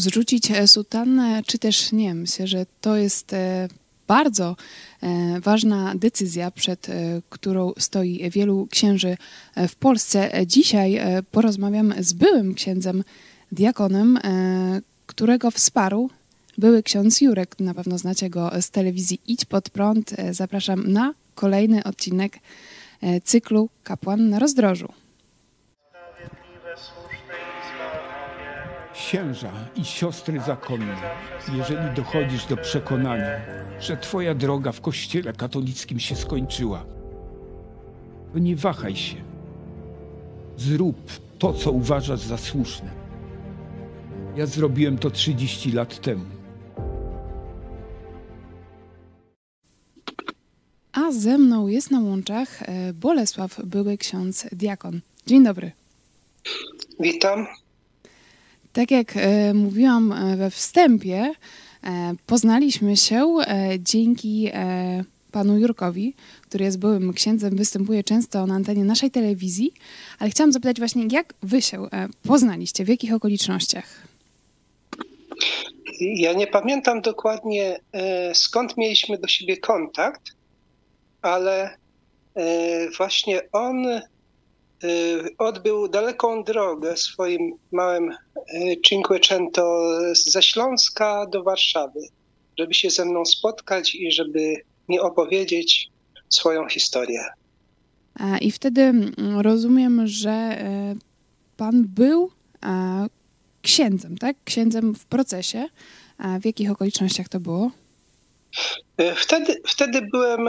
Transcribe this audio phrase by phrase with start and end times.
[0.00, 2.14] zrzucić sutannę, czy też nie.
[2.14, 3.34] Myślę, że to jest
[4.08, 4.56] bardzo
[5.40, 6.86] ważna decyzja, przed
[7.30, 9.16] którą stoi wielu księży
[9.68, 10.30] w Polsce.
[10.46, 11.00] Dzisiaj
[11.30, 13.04] porozmawiam z byłym księdzem
[13.52, 14.18] diakonem,
[15.06, 16.10] którego wsparł
[16.58, 17.60] były ksiądz Jurek.
[17.60, 20.14] Na pewno znacie go z telewizji Idź Pod Prąd.
[20.30, 22.38] Zapraszam na kolejny odcinek
[23.24, 24.88] cyklu Kapłan na rozdrożu.
[29.00, 30.96] Księża i siostry zakonne,
[31.52, 33.40] jeżeli dochodzisz do przekonania,
[33.80, 36.84] że Twoja droga w Kościele katolickim się skończyła,
[38.32, 39.16] to nie wahaj się.
[40.56, 40.96] Zrób
[41.38, 42.90] to, co uważasz za słuszne.
[44.36, 46.24] Ja zrobiłem to 30 lat temu.
[50.92, 55.00] A ze mną jest na łączach e, Bolesław, były ksiądz diakon.
[55.26, 55.72] Dzień dobry.
[57.00, 57.46] Witam.
[58.72, 61.32] Tak jak e, mówiłam e, we wstępie,
[62.26, 63.34] poznaliśmy się
[63.78, 64.50] dzięki
[65.32, 69.72] panu Jurkowi, który jest byłym księdzem, występuje często na antenie naszej telewizji,
[70.18, 71.88] ale chciałam zapytać właśnie, jak wy się
[72.22, 74.06] poznaliście, w jakich okolicznościach?
[76.00, 77.80] Ja nie pamiętam dokładnie
[78.34, 80.22] skąd mieliśmy do siebie kontakt,
[81.22, 81.76] ale
[82.96, 83.86] właśnie on
[85.38, 88.10] odbył daleką drogę swoim małym
[88.86, 92.00] Cinquecento ze Śląska do Warszawy,
[92.58, 94.54] żeby się ze mną spotkać i żeby
[94.88, 95.88] mi opowiedzieć
[96.28, 97.24] swoją historię.
[98.40, 98.92] I wtedy
[99.36, 100.64] rozumiem, że
[101.56, 102.30] pan był
[103.62, 104.36] księdzem, tak?
[104.44, 105.66] Księdzem w procesie.
[106.18, 107.70] A w jakich okolicznościach to było?
[109.16, 110.48] Wtedy, wtedy byłem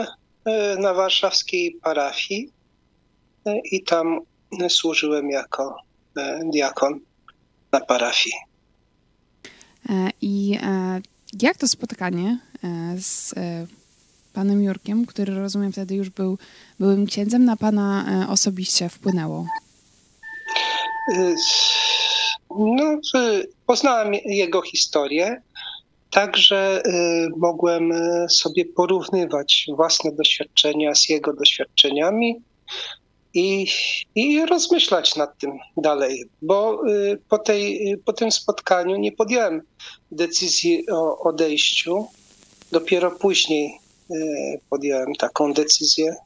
[0.78, 2.50] na warszawskiej parafii
[3.72, 4.20] i tam
[4.68, 5.76] służyłem jako
[6.52, 7.00] diakon
[7.72, 8.34] na parafii.
[10.20, 10.58] I
[11.42, 12.38] jak to spotkanie
[12.98, 13.34] z
[14.32, 16.38] panem Jurkiem, który rozumiem wtedy już był
[16.78, 19.46] byłym księdzem, na pana osobiście wpłynęło?
[22.58, 23.00] No,
[23.66, 25.42] poznałem jego historię,
[26.10, 26.82] także
[27.36, 27.92] mogłem
[28.28, 32.42] sobie porównywać własne doświadczenia z jego doświadczeniami
[33.34, 33.66] i,
[34.14, 36.82] i rozmyślać nad tym dalej, bo
[37.28, 39.62] po, tej, po tym spotkaniu nie podjąłem
[40.10, 42.06] decyzji o odejściu.
[42.72, 43.78] Dopiero później
[44.70, 46.16] podjąłem taką decyzję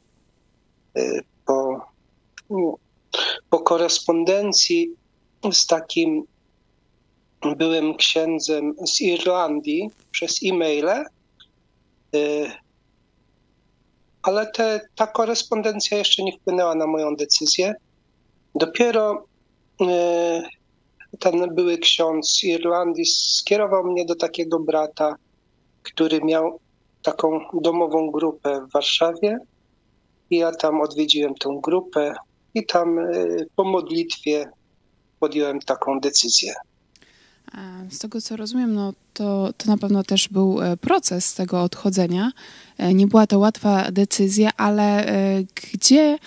[1.45, 1.85] po,
[3.49, 4.91] po korespondencji
[5.51, 6.23] z takim
[7.57, 11.05] byłym księdzem z Irlandii przez e-maile,
[14.27, 17.73] ale te, ta korespondencja jeszcze nie wpłynęła na moją decyzję.
[18.55, 19.25] Dopiero
[21.19, 25.15] ten były ksiądz z Irlandii skierował mnie do takiego brata,
[25.83, 26.59] który miał
[27.03, 29.37] taką domową grupę w Warszawie.
[30.29, 32.13] I ja tam odwiedziłem tę grupę
[32.53, 32.99] i tam
[33.55, 34.49] po modlitwie
[35.19, 36.53] podjąłem taką decyzję.
[37.89, 42.31] Z tego co rozumiem, no to, to na pewno też był proces tego odchodzenia.
[42.93, 45.05] Nie była to łatwa decyzja, ale
[45.73, 46.17] gdzie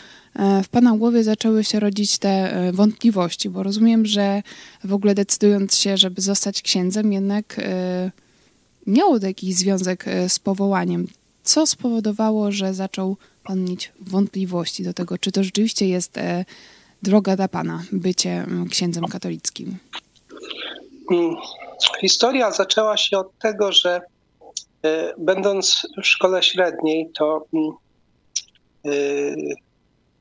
[0.64, 3.50] w Pana głowie zaczęły się rodzić te wątpliwości?
[3.50, 4.42] Bo rozumiem, że
[4.84, 7.60] w ogóle decydując się, żeby zostać księdzem, jednak
[8.86, 11.06] miało to jakiś związek z powołaniem.
[11.44, 16.14] Co spowodowało, że zaczął Pan mieć wątpliwości do tego, czy to rzeczywiście jest
[17.02, 19.76] droga dla Pana, bycie księdzem katolickim?
[22.00, 24.00] Historia zaczęła się od tego, że
[25.18, 27.46] będąc w szkole średniej, to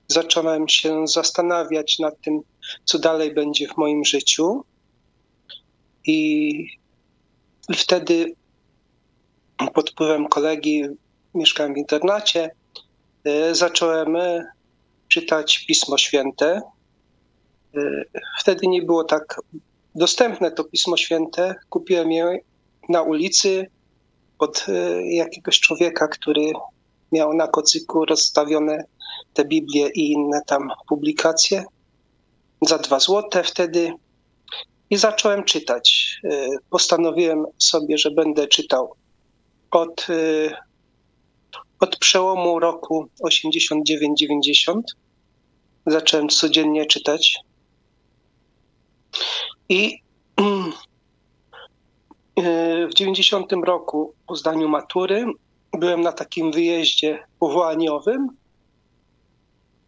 [0.08, 2.42] zacząłem się zastanawiać nad tym,
[2.86, 4.64] co dalej będzie w moim życiu.
[6.06, 6.54] I
[7.76, 8.34] wtedy
[9.74, 10.84] pod wpływem kolegi,
[11.36, 12.52] mieszkałem w internacie,
[13.52, 14.18] zacząłem
[15.08, 16.62] czytać Pismo Święte.
[18.40, 19.42] Wtedy nie było tak
[19.96, 21.56] dostępne to Pismo Święte.
[21.70, 22.40] Kupiłem je
[22.90, 23.68] na ulicy
[24.40, 24.66] od
[25.10, 26.52] jakiegoś człowieka, który
[27.12, 28.84] miał na kocyku rozstawione
[29.34, 31.64] te Biblie i inne tam publikacje
[32.62, 33.94] za dwa złote wtedy
[34.90, 36.16] i zacząłem czytać.
[36.70, 38.96] Postanowiłem sobie, że będę czytał
[39.72, 40.08] od,
[41.80, 44.82] od przełomu roku 89-90.
[45.86, 47.36] Zacząłem codziennie czytać.
[49.70, 50.02] I
[52.90, 55.26] w 90 roku po zdaniu matury
[55.72, 58.28] byłem na takim wyjeździe powołaniowym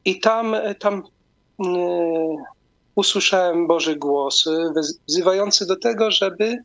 [0.06, 1.04] i tam, tam
[2.95, 4.45] usłyszałem Boży głos
[5.07, 6.57] wzywający do tego, żeby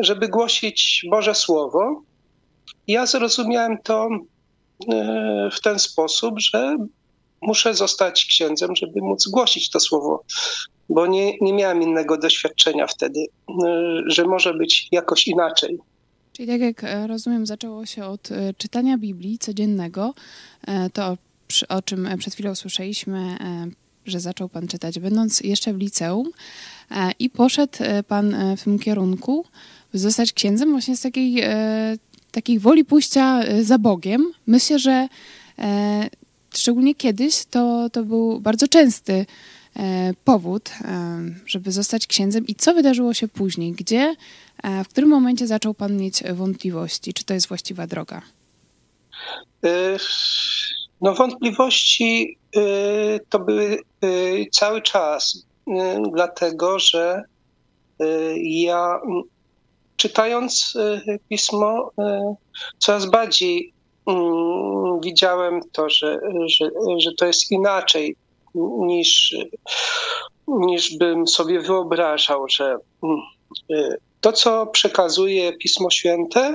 [0.00, 2.02] żeby głosić Boże Słowo.
[2.86, 4.08] Ja zrozumiałem to
[5.52, 6.76] w ten sposób, że
[7.42, 10.24] muszę zostać księdzem, żeby móc głosić to słowo,
[10.88, 13.26] bo nie, nie miałem innego doświadczenia wtedy,
[14.06, 15.78] że może być jakoś inaczej.
[16.38, 20.14] Czyli tak jak e, rozumiem, zaczęło się od e, czytania Biblii codziennego,
[20.66, 21.16] e, to
[21.68, 23.36] o czym przed chwilą słyszeliśmy,
[24.06, 26.30] że zaczął Pan czytać, będąc jeszcze w liceum
[27.18, 29.44] i poszedł Pan w tym kierunku,
[29.94, 31.42] zostać księdzem właśnie z takiej,
[32.30, 34.32] takiej woli pójścia za Bogiem.
[34.46, 35.08] Myślę, że
[36.54, 39.26] szczególnie kiedyś to, to był bardzo częsty
[40.24, 40.70] powód,
[41.46, 42.46] żeby zostać księdzem.
[42.46, 43.72] I co wydarzyło się później?
[43.72, 44.14] Gdzie
[44.62, 48.22] E, w którym momencie zaczął Pan mieć wątpliwości, czy to jest właściwa droga?
[49.64, 49.96] E,
[51.00, 52.60] no, wątpliwości e,
[53.28, 53.78] to były
[54.52, 55.46] cały czas,
[56.12, 57.22] dlatego że
[58.42, 59.00] ja
[59.96, 60.78] czytając
[61.28, 61.90] pismo,
[62.78, 63.72] coraz bardziej
[64.06, 68.16] mm, widziałem to, że, że, że to jest inaczej
[68.78, 69.36] niż,
[70.48, 73.20] niż bym sobie wyobrażał, że mm,
[74.20, 76.54] to, co przekazuje Pismo Święte,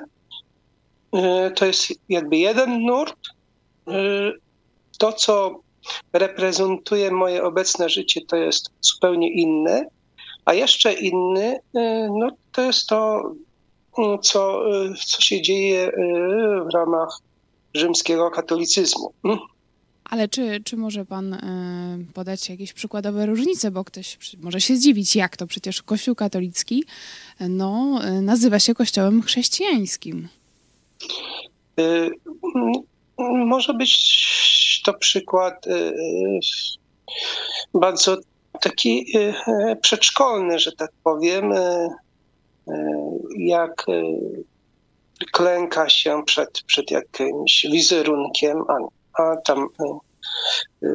[1.16, 3.18] y, to jest jakby jeden nurt.
[3.90, 4.34] Y,
[4.98, 5.60] to, co
[6.14, 9.88] reprezentuje moje obecne życie, to jest zupełnie inny.
[10.46, 11.60] A jeszcze inny, y,
[12.20, 13.32] no, to jest to,
[14.22, 14.64] co,
[15.08, 15.92] co się dzieje
[16.72, 17.20] w ramach
[17.74, 19.14] rzymskiego katolicyzmu.
[20.14, 25.16] Ale czy, czy może pan y, podać jakieś przykładowe różnice, bo ktoś może się zdziwić,
[25.16, 26.84] jak to przecież Kościół katolicki
[27.40, 30.28] no, y, nazywa się Kościołem chrześcijańskim.
[33.46, 35.66] Może być to przykład
[37.74, 38.18] bardzo
[38.62, 39.06] taki
[39.82, 41.54] przedszkolny, że tak powiem,
[43.38, 43.86] jak
[45.32, 48.64] klęka się przed, przed jakimś wizerunkiem,
[49.14, 49.68] a tam
[50.84, 50.88] y,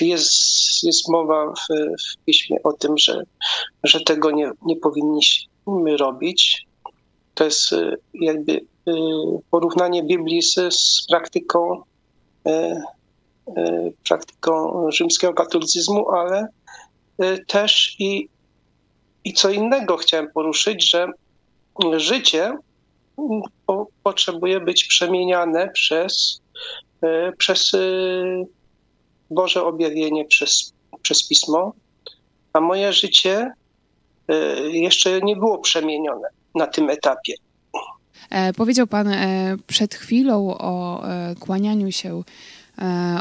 [0.00, 3.22] y, jest, jest mowa w, w piśmie o tym, że,
[3.84, 6.66] że tego nie, nie powinniśmy robić.
[7.34, 8.60] To jest y, jakby
[9.50, 11.82] porównanie Biblii z, z praktyką,
[14.08, 16.48] praktyką rzymskiego katolicyzmu, ale
[17.46, 18.28] też i,
[19.24, 21.06] i co innego chciałem poruszyć, że
[21.96, 22.56] życie
[23.66, 26.40] po, potrzebuje być przemieniane przez
[26.93, 26.93] E,
[27.38, 27.78] przez e,
[29.30, 30.72] Boże objawienie, przez,
[31.02, 31.72] przez Pismo,
[32.52, 33.52] a moje życie
[34.28, 37.34] e, jeszcze nie było przemienione na tym etapie.
[38.56, 39.08] Powiedział Pan
[39.66, 41.02] przed chwilą o
[41.40, 42.22] kłanianiu się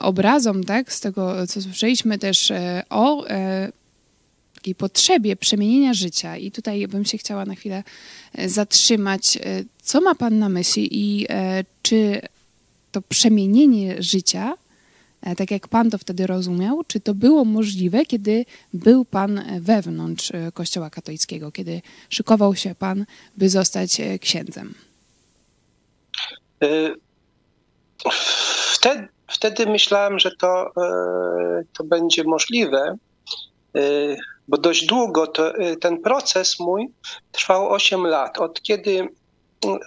[0.02, 0.94] obrazom, tak?
[0.94, 2.52] Z tego, co słyszeliśmy też
[2.90, 3.26] o
[4.56, 6.38] takiej potrzebie przemienienia życia.
[6.38, 7.84] I tutaj bym się chciała na chwilę
[8.46, 9.40] zatrzymać.
[9.82, 11.28] Co ma Pan na myśli i
[11.82, 12.22] czy
[12.94, 14.54] to przemienienie życia,
[15.22, 20.32] e, tak jak Pan to wtedy rozumiał, czy to było możliwe, kiedy był Pan wewnątrz
[20.32, 23.06] e, Kościoła katolickiego, kiedy szykował się Pan,
[23.38, 24.74] by zostać e, księdzem?
[28.74, 30.72] Wtedy, wtedy myślałem, że to,
[31.78, 32.98] to będzie możliwe,
[34.48, 36.88] bo dość długo to, ten proces mój
[37.32, 38.38] trwał 8 lat.
[38.38, 39.08] Od kiedy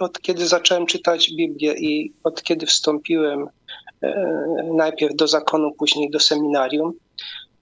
[0.00, 3.48] od kiedy zacząłem czytać Biblię i od kiedy wstąpiłem
[4.02, 6.92] e, najpierw do zakonu, później do seminarium,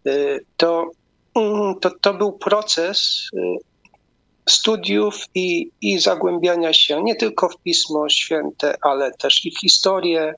[0.07, 0.11] e,
[0.57, 0.91] to,
[1.35, 3.41] mm, to, to był proces e,
[4.49, 10.35] studiów i, i zagłębiania się nie tylko w Pismo Święte, ale też i w historię,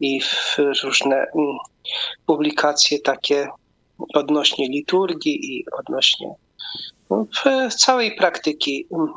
[0.00, 1.56] i w różne mm,
[2.26, 3.48] publikacje takie
[4.14, 6.34] odnośnie liturgii i odnośnie
[7.10, 7.26] no,
[7.78, 9.08] całej praktyki mm,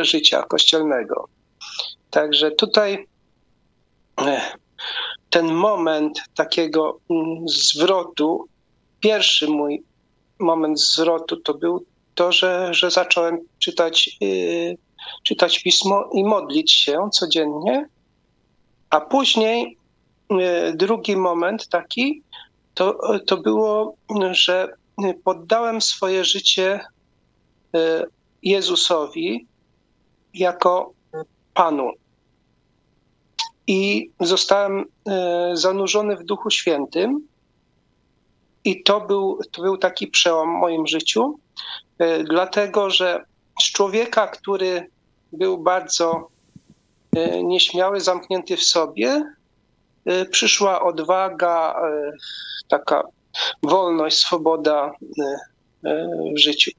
[0.00, 1.28] życia kościelnego.
[2.10, 3.06] Także tutaj
[4.20, 4.52] e,
[5.30, 8.48] ten moment takiego mm, zwrotu,
[9.00, 9.82] pierwszy mój
[10.38, 14.76] moment zwrotu to był to, że, że zacząłem czytać, yy,
[15.22, 17.88] czytać pismo i modlić się codziennie,
[18.90, 19.76] a później
[20.74, 22.22] drugi moment taki
[22.74, 23.94] to, to było,
[24.30, 24.68] że
[25.24, 26.80] poddałem swoje życie
[28.42, 29.46] Jezusowi
[30.34, 30.92] jako
[31.54, 31.92] Panu.
[33.66, 37.28] I zostałem e, zanurzony w Duchu Świętym.
[38.64, 41.38] I to był, to był taki przełom w moim życiu,
[41.98, 43.24] e, dlatego że
[43.60, 44.90] z człowieka, który
[45.32, 46.28] był bardzo
[47.16, 49.34] e, nieśmiały, zamknięty w sobie,
[50.30, 51.76] przyszła odwaga,
[52.68, 53.02] taka
[53.62, 54.92] wolność, swoboda
[56.34, 56.70] w życiu.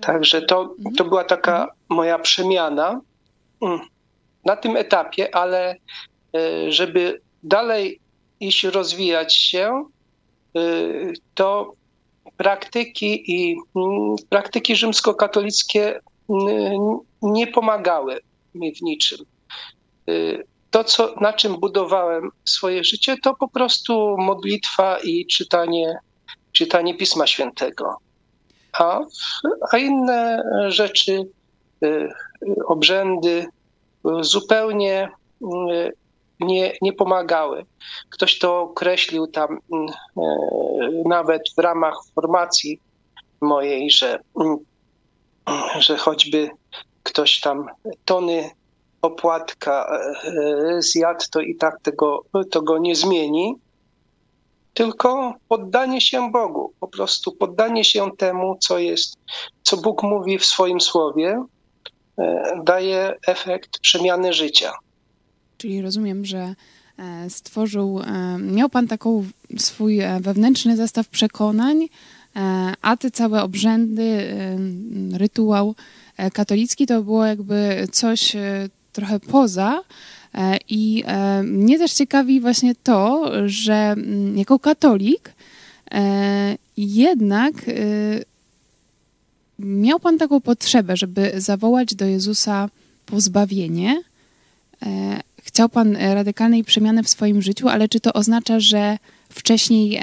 [0.00, 0.94] Także to, Mhm.
[0.96, 3.00] to była taka moja przemiana
[3.62, 3.80] mm,
[4.44, 5.76] na tym etapie, ale
[6.36, 8.00] e, żeby dalej
[8.40, 9.84] iść, rozwijać się,
[10.56, 10.60] e,
[11.34, 11.72] to
[12.36, 16.00] praktyki i mm, praktyki rzymskokatolickie
[16.30, 18.20] mm, nie pomagały
[18.54, 19.18] mi w niczym.
[20.10, 25.96] Y, To, co, na czym budowałem swoje życie, to po prostu modlitwa i czytanie,
[26.52, 27.96] czytanie Pisma Świętego.
[28.78, 29.00] A,
[29.72, 31.12] a inne rzeczy,
[31.84, 33.46] y, y, obrzędy
[34.06, 35.08] y, zupełnie
[36.40, 37.64] nie, nie pomagały.
[38.10, 42.80] Ktoś to określił tam mm, e, nawet w ramach formacji
[43.40, 44.56] mojej, że, mm,
[45.78, 46.50] że choćby
[47.02, 47.66] ktoś tam
[48.04, 48.50] tony
[49.02, 53.54] opłatka e, zjadł, to i tak tego, to go nie zmieni.
[54.74, 59.16] Tylko poddanie się Bogu, po prostu poddanie się temu, co jest,
[59.62, 61.44] co Bóg mówi w swoim słowie,
[62.18, 64.72] e, daje efekt przemiany życia.
[65.56, 66.54] Czyli rozumiem, że
[66.98, 69.24] e, stworzył, e, miał pan taką
[69.58, 71.88] swój wewnętrzny zestaw przekonań,
[72.82, 74.34] a te całe obrzędy,
[75.12, 75.74] rytuał
[76.32, 78.36] katolicki to było jakby coś
[78.92, 79.82] trochę poza.
[80.34, 85.32] E, I e, mnie też ciekawi właśnie to, że mm, jako katolik
[85.90, 87.72] e, jednak e,
[89.58, 92.68] miał pan taką potrzebę, żeby zawołać do Jezusa
[93.06, 94.02] pozbawienie.
[95.42, 100.00] Chciał pan radykalnej przemiany w swoim życiu, ale czy to oznacza, że wcześniej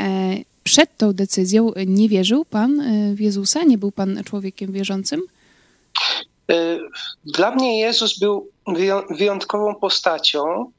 [0.64, 2.82] przed tą decyzją nie wierzył pan
[3.16, 3.64] w Jezusa?
[3.64, 5.22] Nie był pan człowiekiem wierzącym?
[6.52, 6.80] Y,
[7.26, 10.72] Dla mnie Jezus był wyją- wyjątkową postacią,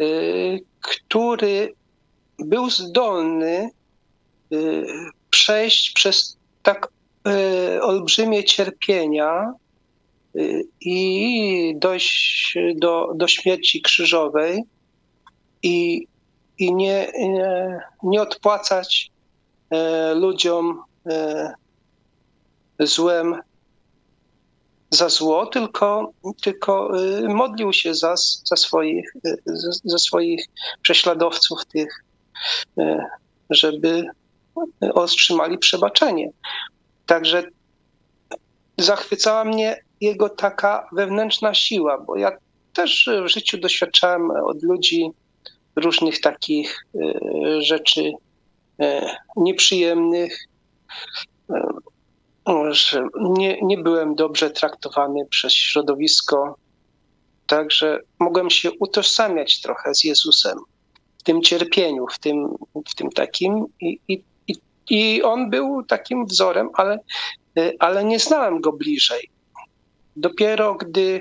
[0.00, 1.74] y, który
[2.38, 3.70] był zdolny
[4.52, 4.86] y,
[5.30, 6.88] przejść przez tak
[7.82, 9.52] olbrzymie cierpienia
[10.80, 14.62] i dojść do, do śmierci krzyżowej
[15.62, 16.06] i,
[16.58, 19.10] i nie, nie, nie odpłacać
[19.70, 21.54] e, ludziom e,
[22.78, 23.40] złem
[24.90, 26.12] za zło, tylko,
[26.42, 28.14] tylko y, modlił się za,
[28.44, 29.36] za, swoich, y,
[29.84, 30.46] za, swoich
[30.82, 32.04] prześladowców tych,
[32.80, 32.98] y,
[33.50, 34.04] żeby
[34.94, 36.30] otrzymali przebaczenie.
[37.06, 37.44] Także
[38.78, 42.32] zachwycała mnie jego taka wewnętrzna siła, bo ja
[42.72, 45.10] też w życiu doświadczałem od ludzi
[45.76, 46.86] różnych takich
[47.58, 48.12] rzeczy
[49.36, 50.46] nieprzyjemnych,
[52.70, 56.56] że nie, nie byłem dobrze traktowany przez środowisko,
[57.46, 60.58] także mogłem się utożsamiać trochę z Jezusem
[61.18, 62.56] w tym cierpieniu, w tym,
[62.88, 63.64] w tym takim.
[63.80, 64.22] I, i,
[64.90, 66.98] i, on był takim wzorem, ale,
[67.78, 69.30] ale nie znałem go bliżej.
[70.16, 71.20] Dopiero gdy,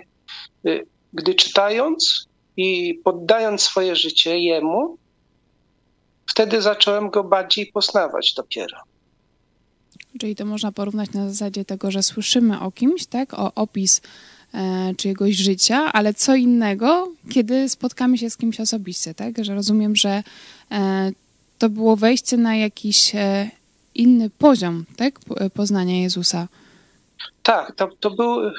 [1.13, 2.27] gdy czytając
[2.57, 4.97] i poddając swoje życie jemu,
[6.29, 8.77] wtedy zacząłem go bardziej poznawać dopiero.
[10.19, 14.01] Czyli to można porównać na zasadzie tego, że słyszymy o kimś, tak, o opis
[14.53, 19.45] e, czyjegoś życia, ale co innego, kiedy spotkamy się z kimś osobiście, tak?
[19.45, 20.23] Że rozumiem, że
[20.71, 21.11] e,
[21.57, 23.49] to było wejście na jakiś e,
[23.95, 25.19] inny poziom, tak?
[25.19, 26.47] Po- Poznania Jezusa.
[27.43, 28.51] Tak, to, to, był,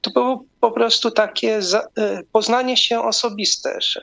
[0.00, 1.86] to było po prostu takie za,
[2.32, 4.00] poznanie się osobiste, że,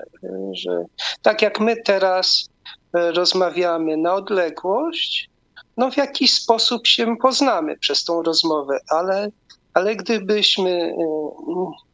[0.54, 0.86] że
[1.22, 2.50] tak jak my teraz
[2.94, 5.30] rozmawiamy na odległość,
[5.78, 9.30] no w jakiś sposób się poznamy przez tą rozmowę, ale,
[9.74, 10.96] ale gdybyśmy,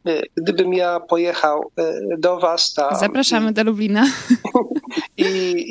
[0.06, 4.06] e, e, gdybym ja pojechał e, do was tam Zapraszamy do Lublina.
[5.16, 5.24] i,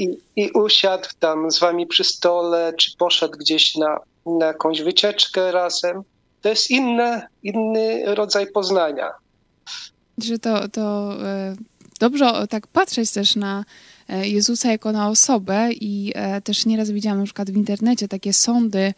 [0.04, 5.52] i, i usiadł tam z wami przy stole, czy poszedł gdzieś na, na jakąś wycieczkę
[5.52, 6.02] razem,
[6.42, 9.12] to jest inne, inny rodzaj poznania.
[10.18, 11.18] że to, to
[12.00, 13.64] dobrze tak patrzeć też na
[14.10, 18.94] Jezusa jako na osobę i e, też nieraz widziałam na przykład w internecie takie sądy,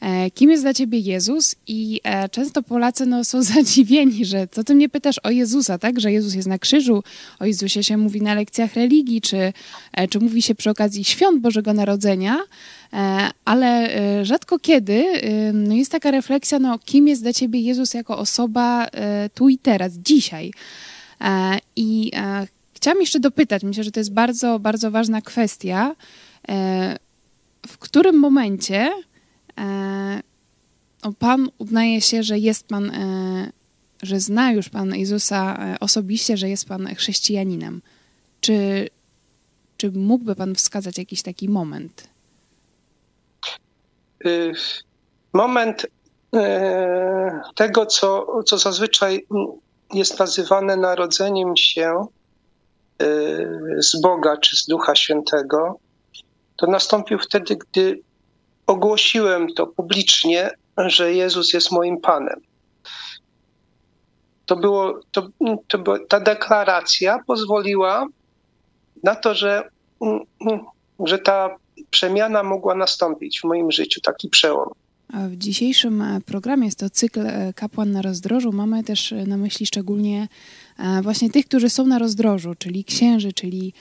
[0.00, 4.64] e, kim jest dla ciebie Jezus i e, często Polacy no, są zadziwieni, że co
[4.64, 7.02] ty mnie pytasz o Jezusa, tak, że Jezus jest na krzyżu,
[7.38, 9.52] o Jezusie się mówi na lekcjach religii, czy,
[9.92, 12.38] e, czy mówi się przy okazji świąt Bożego Narodzenia,
[12.92, 17.60] E, ale e, rzadko kiedy e, no jest taka refleksja, no, kim jest dla ciebie
[17.60, 20.52] Jezus jako osoba e, tu i teraz, dzisiaj.
[21.20, 22.46] E, I e,
[22.80, 25.94] chciałam jeszcze dopytać, myślę, że to jest bardzo, bardzo ważna kwestia,
[26.48, 26.96] e,
[27.66, 28.90] w którym momencie
[29.58, 30.22] e,
[31.18, 33.52] Pan uznaje się, że jest Pan, e,
[34.02, 37.82] że zna już Pan Jezusa osobiście, że jest Pan chrześcijaninem.
[38.40, 38.88] Czy,
[39.76, 42.08] czy mógłby Pan wskazać jakiś taki moment?
[44.26, 44.52] Y,
[45.32, 45.86] Moment
[47.54, 49.26] tego, co, co zazwyczaj
[49.94, 52.06] jest nazywane narodzeniem się
[53.78, 55.78] z Boga czy z Ducha Świętego,
[56.56, 58.00] to nastąpił wtedy, gdy
[58.66, 62.40] ogłosiłem to publicznie, że Jezus jest moim Panem.
[64.46, 65.28] To było, to,
[65.68, 68.06] to było, ta deklaracja pozwoliła
[69.02, 69.68] na to, że,
[71.04, 71.56] że ta
[71.90, 74.70] przemiana mogła nastąpić w moim życiu, taki przełom.
[75.12, 78.52] W dzisiejszym e, programie jest to cykl e, Kapłan na rozdrożu.
[78.52, 80.28] Mamy też e, na myśli szczególnie
[81.02, 83.72] właśnie tych, którzy są na rozdrożu, czyli księży, czyli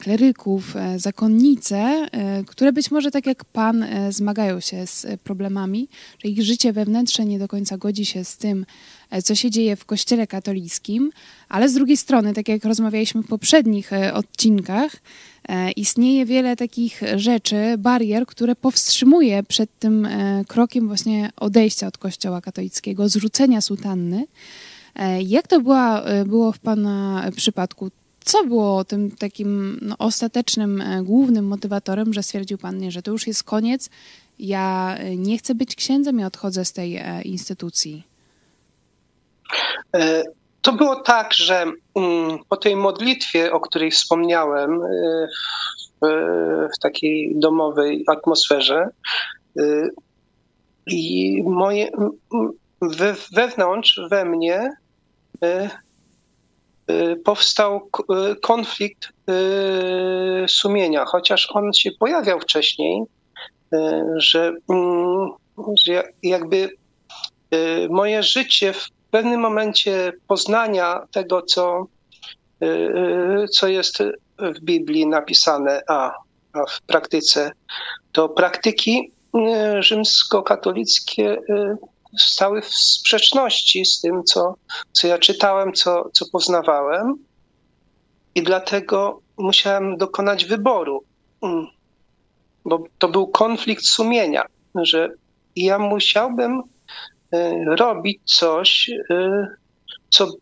[0.00, 2.08] kleryków, zakonnice,
[2.46, 7.38] które być może tak jak Pan zmagają się z problemami, że ich życie wewnętrzne nie
[7.38, 8.66] do końca godzi się z tym,
[9.24, 11.10] co się dzieje w Kościele katolickim,
[11.48, 14.96] ale z drugiej strony, tak jak rozmawialiśmy w poprzednich odcinkach,
[15.76, 22.40] istnieje wiele takich rzeczy, barier, które powstrzymuje przed tym e, krokiem właśnie odejścia od Kościoła
[22.40, 24.26] katolickiego, zrzucenia sutanny.
[24.94, 27.90] E, jak to była, było w Pana przypadku?
[28.24, 33.26] Co było tym takim no, ostatecznym, głównym motywatorem, że stwierdził Pan, nie, że to już
[33.26, 33.90] jest koniec,
[34.38, 38.02] ja nie chcę być księdzem i odchodzę z tej instytucji?
[40.66, 45.28] To było tak, że mm, po tej modlitwie, o której wspomniałem, y,
[46.02, 48.88] w, takiej domowej atmosferze,
[49.58, 49.90] y,
[50.86, 51.90] i moje,
[52.82, 54.70] we, wewnątrz we mnie
[56.90, 57.90] y, powstał
[58.42, 59.08] konflikt
[60.46, 63.02] sumienia, chociaż on się pojawiał wcześniej,
[64.16, 65.30] że, mm,
[65.84, 66.70] że jakby
[67.90, 71.86] moje życie w pewnym momencie poznania tego, co,
[72.62, 73.98] y, y, co jest
[74.38, 76.12] w Biblii napisane, a,
[76.52, 77.52] a w praktyce,
[78.12, 79.12] to praktyki
[79.78, 81.38] y, rzymskokatolickie
[82.18, 84.54] stały w sprzeczności z tym, co,
[84.92, 87.14] co ja czytałem, co, co poznawałem.
[88.34, 91.04] I dlatego musiałem dokonać wyboru,
[92.64, 95.10] bo to był konflikt sumienia, że
[95.56, 96.62] ja musiałbym
[97.66, 99.46] robić coś, e,
[100.10, 100.32] co,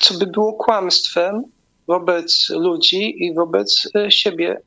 [0.00, 1.42] co by było kłamstwem
[1.86, 4.60] wobec ludzi i wobec e, siebie,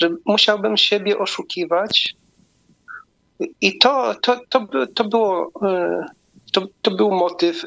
[0.00, 2.14] że musiałbym siebie oszukiwać.
[3.60, 5.52] I to, to, to, to, było,
[6.52, 7.64] to, to był motyw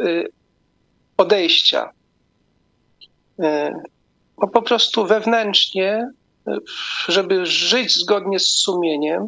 [1.18, 1.92] odejścia.
[4.38, 6.10] Bo po prostu wewnętrznie,
[7.08, 9.28] żeby żyć zgodnie z sumieniem,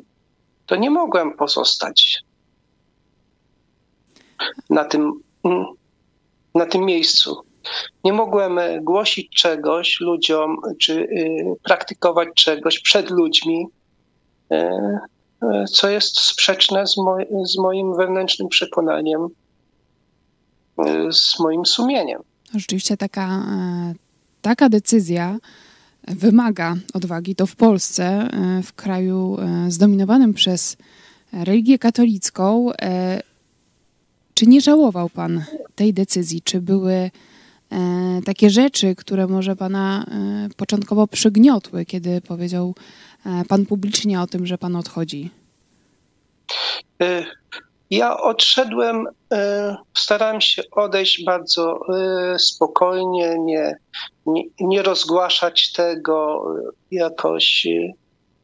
[0.65, 2.23] to nie mogłem pozostać
[4.69, 5.13] na tym,
[6.55, 7.49] na tym miejscu.
[8.03, 13.67] Nie mogłem e, głosić czegoś ludziom, czy y, praktykować czegoś przed ludźmi,
[14.51, 14.55] e,
[15.41, 16.95] e, co jest sprzeczne z,
[17.43, 19.27] z moim wewnętrznym przekonaniem,
[21.11, 22.21] z moim sumieniem.
[22.55, 23.45] Rzeczywiście taka,
[24.41, 25.37] taka decyzja
[26.07, 27.35] wymaga odwagi.
[27.35, 28.29] To w Polsce,
[28.63, 30.77] w kraju zdominowanym przez
[31.33, 32.71] religię katolicką,
[34.39, 35.43] czy nie żałował Pan
[35.75, 36.41] tej decyzji?
[36.41, 37.11] Czy były e,
[38.25, 42.75] takie rzeczy, które może Pana e, początkowo przygniotły, kiedy powiedział
[43.25, 45.29] e, Pan publicznie o tym, że Pan odchodzi?
[47.89, 49.07] Ja odszedłem,
[49.97, 51.79] starałem się odejść bardzo
[52.37, 53.75] spokojnie, nie,
[54.25, 56.45] nie, nie rozgłaszać tego
[56.91, 57.67] jakoś,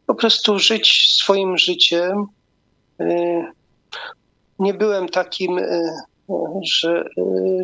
[0.08, 2.28] po prostu żyć swoim życiem
[4.60, 5.82] nie byłem takim e,
[6.62, 7.06] że e,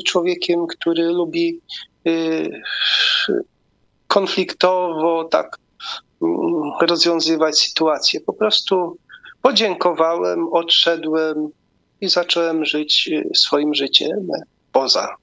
[0.06, 1.60] człowiekiem, który lubi
[2.08, 2.12] e,
[4.08, 5.58] konfliktowo tak
[6.21, 8.21] mm, rozwiązywać sytuację.
[8.21, 8.97] Po prostu
[9.41, 11.49] podziękowałem, odszedłem
[12.01, 14.27] i zacząłem żyć swoim życiem
[14.71, 15.15] poza.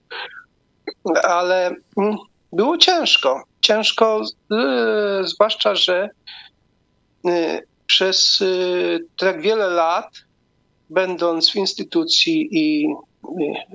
[1.22, 2.16] Ale mm,
[2.52, 3.42] było ciężko.
[3.60, 4.22] Ciężko,
[5.24, 6.10] zwłaszcza, że
[7.86, 8.44] przez
[9.16, 10.27] tak wiele lat
[10.90, 12.94] będąc w instytucji i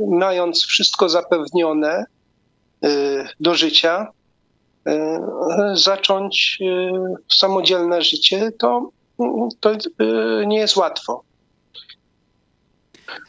[0.07, 2.05] mając wszystko zapewnione
[2.85, 2.87] y,
[3.39, 4.07] do życia,
[4.87, 4.91] y,
[5.73, 8.89] zacząć y, samodzielne życie, to,
[9.59, 9.77] to
[10.45, 11.23] nie jest łatwo.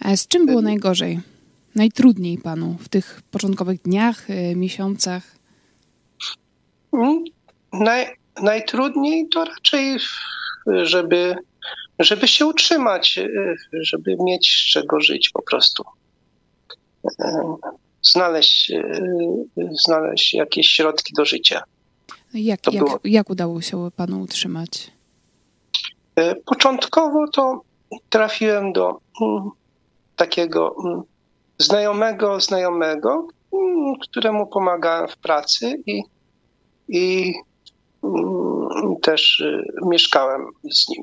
[0.00, 1.20] A z czym było najgorzej?
[1.74, 5.22] Najtrudniej panu w tych początkowych dniach, miesiącach?
[6.92, 7.24] Mm,
[7.72, 8.06] naj,
[8.42, 9.96] najtrudniej to raczej,
[10.82, 11.36] żeby
[11.98, 15.84] żeby się utrzymać, y, żeby mieć z czego żyć po prostu.
[17.04, 17.24] Y,
[18.02, 18.82] znaleźć, y,
[19.84, 21.62] znaleźć jakieś środki do życia.
[22.34, 24.90] Jak, jak, jak udało się panu utrzymać?
[26.44, 27.62] Początkowo to
[28.10, 29.50] trafiłem do mm,
[30.16, 31.02] takiego mm,
[31.58, 36.02] znajomego, znajomego, mm, któremu pomagałem w pracy i,
[36.88, 37.34] i
[39.02, 39.44] też
[39.86, 41.02] mieszkałem z nim.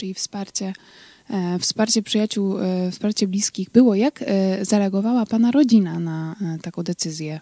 [0.00, 0.72] Czyli wsparcie,
[1.30, 3.94] e, wsparcie przyjaciół, e, wsparcie bliskich było.
[3.94, 7.40] Jak e, zareagowała Pana rodzina na taką decyzję?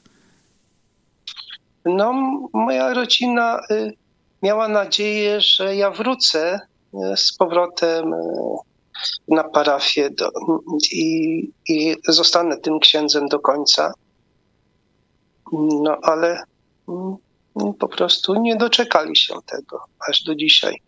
[1.84, 2.12] No,
[2.52, 3.60] moja rodzina
[4.42, 6.60] miała nadzieję, że ja wrócę
[7.16, 8.14] z powrotem
[9.28, 10.30] na parafię do,
[10.92, 13.92] i, i zostanę tym księdzem do końca.
[15.82, 16.42] No ale
[16.88, 17.16] mm,
[17.78, 20.87] po prostu nie doczekali się tego aż do dzisiaj.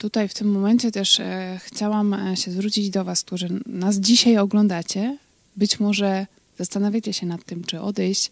[0.00, 4.38] Tutaj w tym momencie też e, chciałam e, się zwrócić do Was, którzy nas dzisiaj
[4.38, 5.18] oglądacie.
[5.56, 6.26] Być może
[6.58, 8.30] zastanawiacie się nad tym, czy odejść,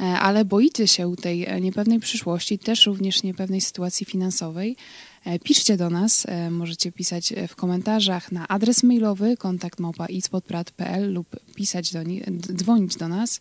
[0.00, 4.76] e, ale boicie się tej niepewnej przyszłości, też również niepewnej sytuacji finansowej.
[5.28, 9.78] E, piszcie do nas, e, możecie pisać e, w komentarzach na adres mailowy kontakt
[11.08, 13.40] lub pisać do nich, dzwonić do nas.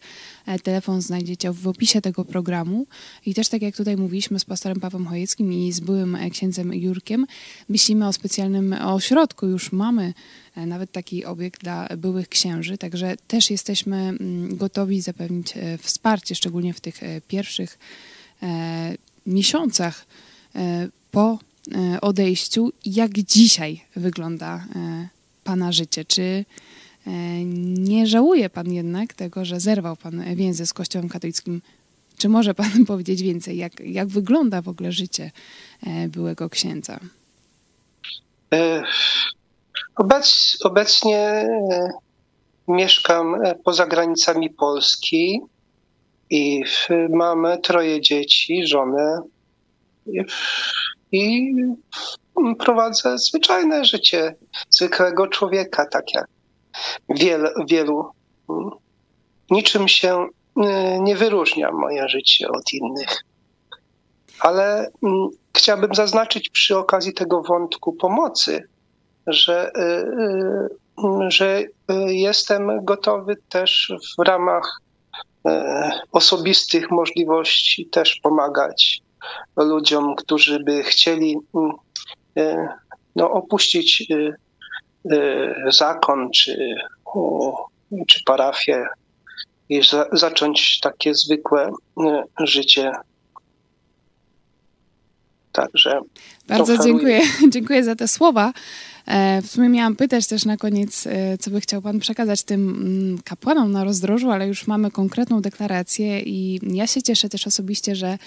[0.63, 2.85] Telefon znajdziecie w opisie tego programu.
[3.25, 7.25] I też tak jak tutaj mówiliśmy z pastorem Pawłem Chojeckim i z byłym księdzem Jurkiem,
[7.69, 9.47] myślimy o specjalnym ośrodku.
[9.47, 10.13] Już mamy
[10.55, 16.79] nawet taki obiekt dla byłych księży, także też jesteśmy mm, gotowi zapewnić wsparcie, szczególnie w
[16.79, 17.79] tych pierwszych
[19.25, 20.05] miesiącach
[21.11, 21.39] po
[22.01, 25.07] odejściu, jak dzisiaj wygląda e,
[25.43, 26.05] Pana życie?
[26.05, 27.11] Czy e,
[27.65, 31.61] nie żałuje Pan jednak tego, że zerwał Pan więzy z Kościołem katolickim?
[32.17, 35.31] Czy może Pan powiedzieć więcej, jak, jak wygląda w ogóle życie
[36.07, 36.99] byłego księdza?
[39.95, 41.47] Obec, obecnie
[42.67, 45.41] mieszkam poza granicami Polski
[46.29, 46.63] i
[47.09, 49.21] mamy troje dzieci, żonę
[51.11, 51.53] i
[52.59, 54.35] prowadzę zwyczajne życie
[54.69, 56.27] zwykłego człowieka, tak jak
[57.09, 58.11] wiele, wielu.
[59.51, 60.61] Niczym się y,
[60.99, 63.23] nie wyróżnia moje życie od innych.
[64.39, 68.67] Ale mm, chciałbym zaznaczyć przy okazji tego wątku pomocy,
[69.27, 69.81] że, y,
[71.03, 71.63] y, że
[72.07, 74.81] jestem gotowy też w ramach
[76.11, 79.01] osobistych możliwości też pomagać
[79.55, 81.71] ludziom, którzy by chcieli mm,
[82.37, 82.67] e,
[83.15, 84.35] no, opuścić e,
[85.11, 86.75] e, zakon czy,
[88.07, 88.85] czy parafię
[89.69, 91.71] i za, zacząć takie zwykłe
[92.39, 92.91] życie.
[95.51, 95.99] Także.
[96.47, 98.53] Bardzo dziękuję, dziękuję za te słowa.
[99.07, 102.69] E, w sumie miałam pytać też na koniec, e, co by chciał Pan przekazać tym
[102.69, 107.95] mm, kapłanom na rozdrożu, ale już mamy konkretną deklarację i ja się cieszę też osobiście,
[107.95, 108.17] że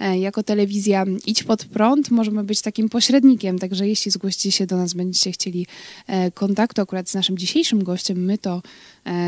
[0.00, 4.76] e, jako telewizja Idź pod prąd możemy być takim pośrednikiem, także jeśli zgłosicie się do
[4.76, 5.66] nas, będziecie chcieli
[6.34, 8.62] kontaktu akurat z naszym dzisiejszym gościem, my to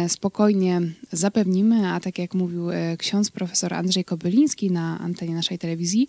[0.08, 0.80] spokojnie
[1.12, 6.08] zapewnimy, a tak jak mówił ksiądz profesor Andrzej Kobyliński na antenie naszej telewizji,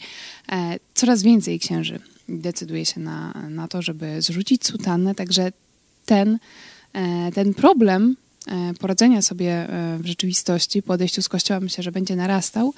[0.93, 1.99] coraz więcej księży
[2.29, 5.51] decyduje się na, na to, żeby zrzucić sutannę, także
[6.05, 6.39] ten,
[6.93, 8.15] e, ten problem
[8.47, 12.73] e, poradzenia sobie e, w rzeczywistości po z kościoła myślę, że będzie narastał.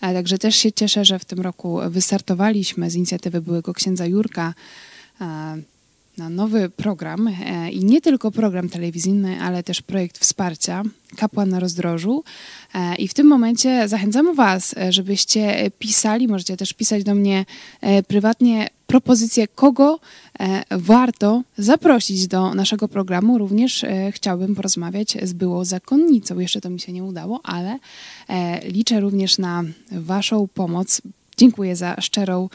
[0.00, 4.54] Także też się cieszę, że w tym roku wystartowaliśmy z inicjatywy byłego księdza Jurka
[6.18, 7.30] na nowy program
[7.72, 10.82] i nie tylko program telewizyjny, ale też projekt wsparcia
[11.16, 12.24] Kapłan na rozdrożu.
[12.98, 17.44] I w tym momencie zachęcamy Was, żebyście pisali, możecie też pisać do mnie
[18.08, 20.00] prywatnie propozycję, kogo
[20.40, 23.38] e, warto zaprosić do naszego programu.
[23.38, 26.38] Również e, chciałbym porozmawiać z byłą zakonnicą.
[26.38, 27.78] Jeszcze to mi się nie udało, ale
[28.28, 31.02] e, liczę również na Waszą pomoc.
[31.36, 32.48] Dziękuję za szczerą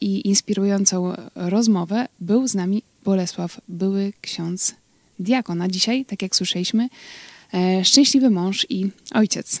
[0.00, 2.06] i inspirującą rozmowę.
[2.20, 4.74] Był z nami Bolesław, były ksiądz
[5.18, 5.62] diakon.
[5.62, 6.88] A dzisiaj, tak jak słyszeliśmy,
[7.82, 9.60] szczęśliwy mąż i ojciec.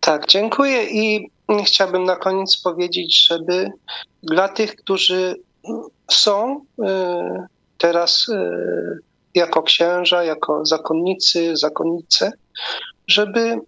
[0.00, 1.30] Tak, dziękuję i
[1.64, 3.70] chciałbym na koniec powiedzieć, żeby
[4.22, 5.40] dla tych, którzy
[6.10, 6.84] są y,
[7.78, 8.26] teraz
[9.34, 12.32] jako księża, jako zakonnicy, zakonnice,
[13.08, 13.58] żeby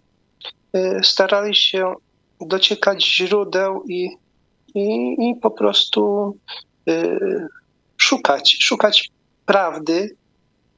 [1.03, 1.93] starali się
[2.41, 4.09] dociekać źródeł i,
[4.75, 6.33] i, i po prostu
[7.97, 9.09] szukać, szukać
[9.45, 10.15] prawdy,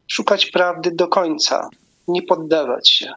[0.08, 1.70] szukać prawdy do końca,
[2.08, 3.14] nie poddawać się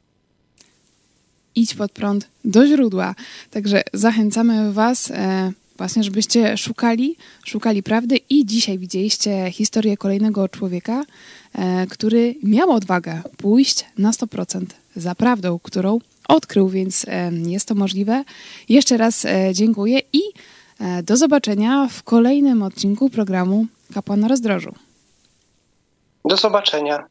[1.55, 3.15] idź pod prąd do źródła.
[3.51, 11.05] Także zachęcamy Was e, właśnie, żebyście szukali, szukali prawdy i dzisiaj widzieliście historię kolejnego człowieka,
[11.55, 14.65] e, który miał odwagę pójść na 100%
[14.97, 15.99] za prawdą, którą
[16.29, 18.25] odkrył, więc e, jest to możliwe.
[18.69, 20.21] Jeszcze raz dziękuję i
[20.83, 24.75] E, do zobaczenia w kolejnym odcinku programu Kapłan na Rozdrożu.
[26.25, 27.07] Do zobaczenia.